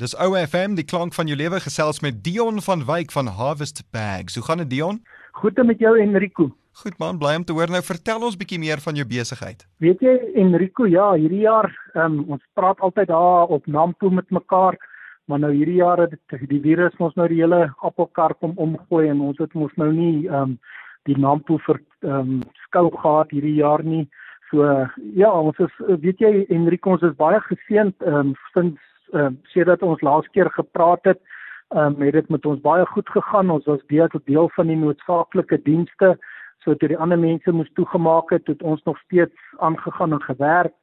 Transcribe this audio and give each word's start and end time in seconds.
Dis 0.00 0.14
OFM, 0.16 0.78
die 0.78 0.86
klank 0.88 1.12
van 1.12 1.28
jou 1.28 1.36
lewe 1.36 1.58
gesels 1.60 1.98
met 2.00 2.22
Dion 2.24 2.62
van 2.64 2.86
Wyk 2.88 3.10
van 3.12 3.26
Harvest 3.36 3.82
Bags. 3.92 4.38
Hoe 4.38 4.44
gaan 4.46 4.62
dit 4.62 4.70
Dion? 4.70 5.02
Goed 5.36 5.60
met 5.68 5.78
jou 5.78 5.92
Enrico. 6.00 6.46
Goed 6.82 6.96
man, 6.98 7.18
bly 7.20 7.34
om 7.36 7.44
te 7.44 7.52
hoor. 7.52 7.68
Nou 7.68 7.82
vertel 7.84 8.24
ons 8.24 8.38
bietjie 8.40 8.58
meer 8.62 8.80
van 8.80 8.96
jou 8.96 9.04
besigheid. 9.04 9.66
Weet 9.84 10.00
jy 10.00 10.16
Enrico, 10.40 10.88
ja, 10.88 11.10
hierdie 11.20 11.42
jaar, 11.42 11.68
um, 11.92 12.22
ons 12.32 12.40
praat 12.56 12.80
altyd 12.80 13.12
daar 13.12 13.52
op 13.52 13.68
Nampo 13.68 14.08
met 14.08 14.32
mekaar, 14.32 14.80
maar 15.28 15.44
nou 15.44 15.52
hierdie 15.52 15.82
jaar 15.82 16.06
het 16.06 16.16
die 16.48 16.64
virus 16.64 16.96
ons 16.96 17.20
nou 17.20 17.28
die 17.28 17.42
hele 17.42 17.66
appelkar 17.84 18.38
kom 18.40 18.56
omgooi 18.56 19.04
en 19.12 19.20
ons 19.20 19.36
het 19.36 19.52
mos 19.52 19.76
nou 19.76 19.92
nie 19.92 20.24
um 20.32 20.56
die 21.04 21.20
Nampo 21.20 21.60
vir 21.68 21.84
um 22.08 22.38
skou 22.70 22.88
gehad 22.96 23.36
hierdie 23.36 23.58
jaar 23.60 23.84
nie. 23.84 24.06
So 24.48 24.64
ja, 25.12 25.28
ons 25.28 25.60
is 25.60 25.82
weet 26.00 26.24
jy 26.24 26.46
Enrico, 26.48 26.96
ons 26.96 27.04
is 27.04 27.20
baie 27.20 27.44
geseënd 27.52 28.00
um 28.08 28.32
sinds 28.54 28.80
ehm 29.12 29.34
uh, 29.34 29.50
sedert 29.52 29.82
ons 29.82 30.00
laas 30.00 30.26
keer 30.34 30.50
gepraat 30.50 31.04
het, 31.04 31.20
ehm 31.68 31.94
um, 31.94 32.02
het 32.02 32.12
dit 32.12 32.28
met 32.28 32.46
ons 32.46 32.60
baie 32.60 32.86
goed 32.86 33.08
gegaan. 33.08 33.50
Ons 33.50 33.64
was 33.64 33.86
deel 33.86 34.08
tot 34.08 34.26
deel 34.26 34.50
van 34.56 34.66
die 34.66 34.76
noodsaaklike 34.76 35.62
dienste. 35.62 36.18
So 36.64 36.74
toe 36.74 36.88
die 36.88 36.98
ander 36.98 37.18
mense 37.18 37.52
moes 37.52 37.70
toegemaak 37.74 38.30
het, 38.30 38.46
het 38.46 38.62
ons 38.62 38.82
nog 38.84 38.98
steeds 38.98 39.34
aangegaan 39.58 40.12
en 40.12 40.22
gewerk. 40.22 40.74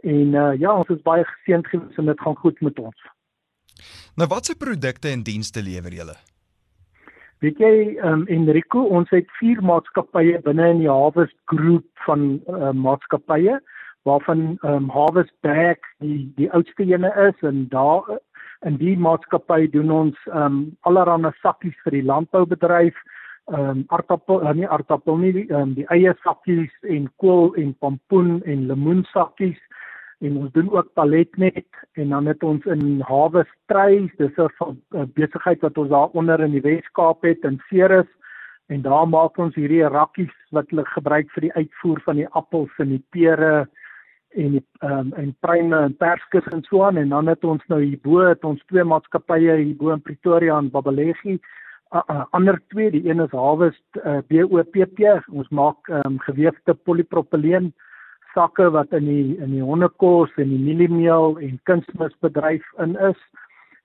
En 0.00 0.34
uh, 0.34 0.52
ja, 0.58 0.72
ons 0.72 0.88
is 0.88 1.02
baie 1.02 1.24
geseënd 1.24 1.66
gewees 1.66 1.96
en 1.96 2.06
dit 2.06 2.20
gaan 2.20 2.36
goed 2.36 2.60
met 2.60 2.78
ons. 2.78 3.08
Nou 4.16 4.28
watse 4.28 4.56
produkte 4.56 5.08
en 5.08 5.22
dienste 5.22 5.62
lewer 5.62 5.92
julle? 5.92 6.16
Weet 7.40 7.58
jy, 7.58 7.74
ehm 7.96 8.20
um, 8.20 8.26
Enrico, 8.28 8.82
ons 8.82 9.10
het 9.10 9.28
vier 9.38 9.62
maatskappye 9.64 10.40
binne 10.44 10.66
in 10.74 10.82
die 10.82 10.90
Harvest 10.90 11.36
Groep 11.52 11.86
van 12.06 12.26
uh, 12.48 12.72
maatskappye 12.76 13.60
waarvan 14.02 14.58
ehm 14.62 14.74
um, 14.74 14.88
Harvest 14.88 15.34
Bag 15.40 15.78
die 15.98 16.32
die 16.36 16.50
oudste 16.52 16.84
ene 16.84 17.12
is 17.28 17.48
en 17.48 17.68
daar 17.68 18.18
in 18.66 18.76
die 18.76 18.96
maatskappy 18.98 19.70
doen 19.70 19.90
ons 19.90 20.18
ehm 20.26 20.44
um, 20.44 20.76
allerlei 20.80 21.32
sakkies 21.40 21.76
vir 21.84 21.98
die 21.98 22.06
landboubedryf. 22.12 22.96
Ehm 23.52 23.68
um, 23.70 23.84
aardappel 23.88 24.44
nie 24.54 24.68
aardappel 24.68 25.16
nie 25.16 25.32
ehm 25.48 25.60
um, 25.60 25.74
die 25.74 25.88
eie 25.88 26.14
sakkies 26.22 26.72
en 26.82 27.10
kool 27.16 27.54
en 27.54 27.74
pompoen 27.78 28.40
en 28.44 28.66
lemoensakkies. 28.66 29.60
En 30.20 30.36
ons 30.36 30.52
doen 30.52 30.70
ook 30.70 30.92
paletnet 30.92 31.84
en 31.96 32.08
dan 32.08 32.26
het 32.26 32.42
ons 32.42 32.64
in 32.64 33.00
Harvest 33.00 33.56
Trays 33.66 34.10
dis 34.16 34.36
'n 34.36 35.12
besigheid 35.14 35.60
wat 35.60 35.78
ons 35.78 35.88
daar 35.88 36.12
onder 36.12 36.40
in 36.40 36.52
die 36.52 36.60
Wes-Kaap 36.60 37.22
het 37.22 37.44
in 37.44 37.60
Ceres. 37.68 38.10
En 38.68 38.82
daar 38.82 39.08
maak 39.08 39.38
ons 39.38 39.54
hierdie 39.54 39.88
rakkies 39.88 40.36
wat 40.50 40.70
hulle 40.70 40.84
gebruik 40.84 41.30
vir 41.30 41.40
die 41.40 41.52
uitvoer 41.52 42.00
van 42.04 42.16
die 42.16 42.28
appels 42.28 42.70
en 42.78 42.88
die 42.88 43.04
pere 43.10 43.68
en 44.30 44.50
die 44.56 44.64
ehm 44.80 44.98
um, 44.98 45.12
en 45.12 45.36
pruime 45.40 45.76
en 45.76 45.96
perskes 45.96 46.46
en 46.54 46.62
so 46.62 46.84
aan 46.84 46.96
en 46.96 47.08
dan 47.08 47.26
het 47.26 47.44
ons 47.44 47.62
nou 47.68 47.82
hierbo 47.82 48.20
het 48.28 48.44
ons 48.44 48.62
twee 48.66 48.84
maatskappye 48.84 49.56
hierbo 49.56 49.92
in 49.92 50.02
Pretoria 50.02 50.58
en 50.58 50.70
Babalegi 50.70 51.40
ander 52.30 52.60
twee 52.68 52.90
die 52.90 53.08
een 53.08 53.20
is 53.20 53.30
Harvest 53.30 54.02
uh, 54.04 54.18
BOPP 54.28 55.00
ons 55.28 55.48
maak 55.48 55.88
ehm 55.88 56.06
um, 56.06 56.18
geweefde 56.18 56.74
polipropyleen 56.74 57.72
sakke 58.34 58.70
wat 58.70 58.92
in 58.92 59.08
die 59.10 59.36
in 59.42 59.50
die 59.56 59.64
hondekos 59.64 60.30
en 60.38 60.52
die 60.52 60.62
mieliemeel 60.62 61.38
en 61.42 61.58
kunsmisbedryf 61.70 62.66
in 62.78 62.96
is. 63.10 63.18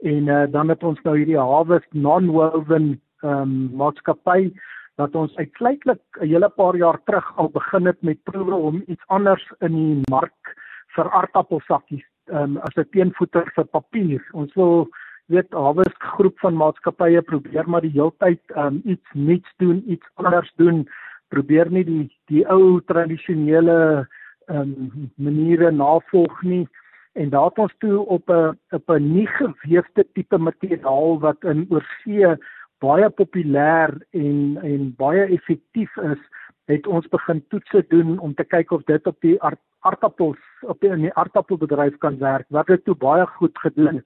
En 0.00 0.28
uh, 0.32 0.44
dan 0.52 0.68
het 0.72 0.84
ons 0.84 1.00
nou 1.04 1.16
hierdie 1.18 1.38
Harvest 1.38 1.92
non-woven 1.92 2.94
ehm 3.20 3.40
um, 3.40 3.56
maatskappy 3.76 4.52
dat 5.00 5.16
ons 5.16 5.36
uitsluitlik 5.36 6.02
'n 6.20 6.28
hele 6.28 6.48
paar 6.60 6.76
jaar 6.76 6.98
terug 7.04 7.26
al 7.36 7.48
begin 7.48 7.86
het 7.86 8.00
met 8.02 8.22
proewe 8.22 8.54
om 8.54 8.82
iets 8.86 9.06
anders 9.06 9.44
in 9.60 9.74
die 9.74 10.00
mark 10.10 10.56
vir 10.94 11.10
aardappelsakkies 11.10 12.06
um, 12.26 12.56
as 12.56 12.76
'n 12.76 12.88
teenvoeter 12.90 13.46
vir 13.54 13.64
papier. 13.64 14.22
Ons 14.32 14.54
wil 14.54 14.88
weet 15.26 15.52
Harvest 15.52 16.02
groep 16.14 16.38
van 16.38 16.56
maatskappye 16.56 17.22
probeer 17.22 17.68
maar 17.68 17.80
die 17.80 17.96
heeltyd 17.96 18.40
um, 18.56 18.80
iets 18.84 19.08
nuuts 19.14 19.52
doen, 19.56 19.82
iets 19.86 20.06
anders 20.14 20.52
doen. 20.56 20.88
Probeer 21.28 21.70
nie 21.70 21.84
die 21.84 22.06
die 22.26 22.44
ou 22.48 22.80
tradisionele 22.86 24.08
um, 24.46 25.10
maniere 25.16 25.70
navolg 25.70 26.42
nie 26.42 26.66
en 27.12 27.30
daar 27.30 27.48
het 27.48 27.58
ons 27.58 27.74
toe 27.78 28.06
op 28.06 28.30
'n 28.30 28.58
op 28.70 28.90
'n 28.90 29.12
nie 29.12 29.26
geweefde 29.26 30.06
tipe 30.12 30.38
materiaal 30.38 31.20
wat 31.20 31.44
in 31.44 31.66
oorsee 31.70 32.36
baie 32.80 33.10
populêr 33.10 33.94
en 34.10 34.58
en 34.62 34.94
baie 34.96 35.26
effektief 35.36 35.96
is, 36.12 36.22
het 36.70 36.86
ons 36.86 37.08
begin 37.12 37.42
toetse 37.52 37.84
doen 37.88 38.18
om 38.18 38.34
te 38.34 38.44
kyk 38.44 38.72
of 38.72 38.84
dit 38.88 39.06
op 39.06 39.18
die 39.26 39.36
aardappels 39.80 40.40
op 40.62 40.80
die 40.80 40.92
in 40.92 41.06
die 41.08 41.14
aardappelbedryf 41.18 41.96
kan 42.04 42.18
werk. 42.18 42.46
Wat 42.48 42.68
het 42.68 42.84
toe 42.84 42.94
baie 42.94 43.26
goed 43.38 43.58
gedoen. 43.58 44.02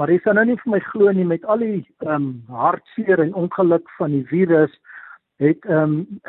Maar 0.00 0.10
jy 0.10 0.22
sal 0.24 0.38
nou 0.38 0.46
nie 0.48 0.58
vir 0.62 0.72
my 0.72 0.80
glo 0.88 1.12
nie 1.12 1.28
met 1.28 1.44
al 1.44 1.60
die 1.64 1.82
ehm 2.04 2.14
um, 2.14 2.30
hartseer 2.48 3.20
en 3.20 3.36
ongeluk 3.44 3.90
van 3.98 4.16
die 4.16 4.24
virus 4.30 4.72
het 5.42 5.68
ehm 5.68 6.00
um, 6.00 6.22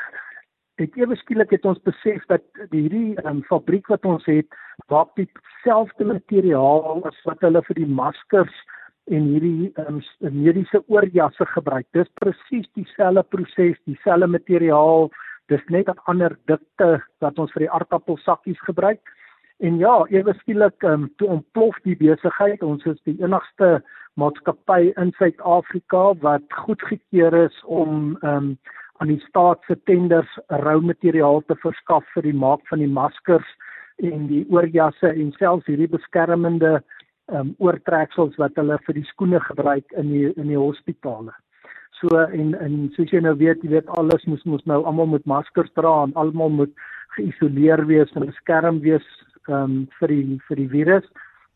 ek 0.81 0.95
ewe 0.97 1.15
skielik 1.15 1.51
het 1.53 1.65
ons 1.69 1.81
besef 1.87 2.23
dat 2.31 2.43
hierdie 2.71 3.15
ehm 3.21 3.37
um, 3.37 3.41
fabriek 3.49 3.87
wat 3.93 4.05
ons 4.05 4.25
het, 4.27 4.47
waar 4.91 5.07
dieselfde 5.19 6.05
materiaal 6.05 7.03
as 7.07 7.19
wat 7.29 7.43
hulle 7.45 7.61
vir 7.69 7.79
die 7.81 7.91
maskers 8.01 8.55
en 9.11 9.25
hierdie 9.33 9.71
um, 9.87 9.99
mediese 10.31 10.83
oorjasse 10.87 11.45
gebruik. 11.55 11.87
Dis 11.91 12.09
presies 12.21 12.67
dieselfde 12.77 13.23
proses, 13.35 13.79
dieselfde 13.89 14.27
materiaal, 14.27 15.09
dis 15.51 15.63
net 15.69 15.89
'n 15.89 15.99
ander 16.05 16.37
dikte 16.47 17.01
wat 17.19 17.39
ons 17.39 17.51
vir 17.51 17.67
die 17.67 17.71
aardappelsakkies 17.71 18.59
gebruik. 18.59 19.01
En 19.59 19.77
ja, 19.77 20.05
ewe 20.09 20.33
skielik 20.33 20.83
um, 20.83 21.09
toe 21.17 21.27
ontplof 21.27 21.75
die 21.83 21.95
besigheid. 21.95 22.63
Ons 22.63 22.85
is 22.85 22.99
die 23.03 23.17
enigste 23.21 23.83
maatskappy 24.15 24.93
in 24.97 25.11
Suid-Afrika 25.17 26.13
wat 26.21 26.43
goedgekeur 26.65 27.33
is 27.45 27.63
om 27.63 28.17
um, 28.21 28.57
aan 29.01 29.07
die 29.07 29.23
staat 29.27 29.63
se 29.67 29.75
tenders 29.83 30.39
rou 30.47 30.81
materiaal 30.81 31.41
te 31.47 31.55
verskaf 31.55 32.05
vir 32.13 32.23
die 32.23 32.39
maak 32.45 32.61
van 32.69 32.79
die 32.79 32.91
maskers 32.91 33.47
en 33.97 34.27
die 34.27 34.45
oorjasse 34.49 35.09
en 35.09 35.31
selfs 35.39 35.65
hierdie 35.69 35.89
beskermende 35.89 36.81
um, 37.31 37.53
oortreksels 37.59 38.35
wat 38.41 38.55
hulle 38.59 38.77
vir 38.85 38.99
die 38.99 39.07
skoene 39.11 39.39
gebruik 39.47 39.95
in 39.97 40.11
die 40.11 40.29
in 40.35 40.49
die 40.51 40.59
hospitale. 40.59 41.33
So 41.99 42.19
en 42.23 42.53
en 42.59 42.79
soos 42.95 43.11
jy 43.13 43.21
nou 43.23 43.35
weet, 43.39 43.63
jy 43.63 43.75
weet 43.75 43.91
alles 43.97 44.25
moet 44.25 44.45
moet 44.45 44.65
nou 44.65 44.83
almal 44.83 45.11
met 45.15 45.25
maskers 45.29 45.71
dra 45.79 46.03
en 46.03 46.15
almal 46.19 46.49
moet 46.49 46.73
geïsoleer 47.17 47.85
wees 47.87 48.11
en 48.15 48.27
beskerm 48.27 48.81
wees 48.83 49.05
um, 49.47 49.85
vir 49.99 50.15
die 50.15 50.39
vir 50.47 50.63
die 50.63 50.71
virus. 50.71 51.07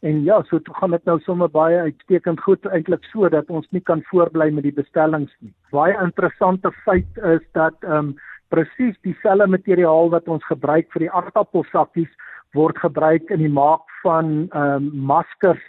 En 0.05 0.21
ja, 0.23 0.43
so 0.45 0.59
toe 0.61 0.75
gaan 0.77 0.93
dit 0.93 1.05
nou 1.09 1.17
sommer 1.25 1.49
baie 1.49 1.79
uitstekend 1.89 2.41
goed 2.45 2.65
eintlik 2.69 3.05
so 3.11 3.29
dat 3.33 3.49
ons 3.49 3.65
nie 3.73 3.81
kan 3.81 4.03
voortbly 4.11 4.51
met 4.53 4.67
die 4.67 4.75
bestellings 4.75 5.33
nie. 5.41 5.53
Baie 5.73 5.95
interessante 6.03 6.71
feit 6.85 7.23
is 7.35 7.43
dat 7.57 7.77
ehm 7.83 8.13
um, 8.13 8.17
presies 8.47 8.95
dieselfde 9.03 9.47
materiaal 9.51 10.07
wat 10.13 10.27
ons 10.31 10.45
gebruik 10.47 10.87
vir 10.93 11.03
die 11.03 11.11
aardappelsakkies 11.11 12.13
word 12.55 12.77
gebruik 12.79 13.33
in 13.33 13.41
die 13.43 13.51
maak 13.51 13.83
van 14.07 14.47
ehm 14.49 14.75
um, 14.75 14.91
maskers 15.11 15.63